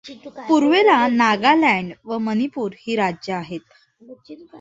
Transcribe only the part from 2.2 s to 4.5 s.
मणिपूर ही राज्य आहेत.